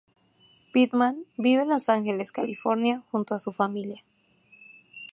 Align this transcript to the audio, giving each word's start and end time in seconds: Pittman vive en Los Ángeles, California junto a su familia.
Pittman 0.73 1.27
vive 1.37 1.61
en 1.61 1.69
Los 1.69 1.87
Ángeles, 1.87 2.31
California 2.31 3.03
junto 3.11 3.35
a 3.35 3.37
su 3.37 3.51
familia. 3.53 4.03